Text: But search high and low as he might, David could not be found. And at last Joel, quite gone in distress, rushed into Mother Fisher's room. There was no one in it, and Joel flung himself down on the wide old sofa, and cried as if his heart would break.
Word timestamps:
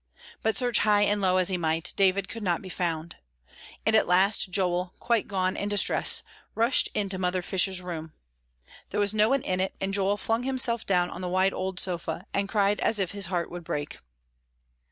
But 0.41 0.57
search 0.57 0.79
high 0.79 1.03
and 1.03 1.21
low 1.21 1.37
as 1.37 1.49
he 1.49 1.57
might, 1.59 1.93
David 1.95 2.27
could 2.27 2.41
not 2.41 2.63
be 2.63 2.69
found. 2.69 3.17
And 3.85 3.95
at 3.95 4.07
last 4.07 4.49
Joel, 4.49 4.95
quite 4.97 5.27
gone 5.27 5.55
in 5.55 5.69
distress, 5.69 6.23
rushed 6.55 6.89
into 6.95 7.19
Mother 7.19 7.43
Fisher's 7.43 7.83
room. 7.83 8.13
There 8.89 8.99
was 8.99 9.13
no 9.13 9.29
one 9.29 9.43
in 9.43 9.59
it, 9.59 9.75
and 9.79 9.93
Joel 9.93 10.17
flung 10.17 10.41
himself 10.41 10.87
down 10.87 11.11
on 11.11 11.21
the 11.21 11.29
wide 11.29 11.53
old 11.53 11.79
sofa, 11.79 12.25
and 12.33 12.49
cried 12.49 12.79
as 12.79 12.97
if 12.97 13.11
his 13.11 13.27
heart 13.27 13.51
would 13.51 13.63
break. 13.63 13.99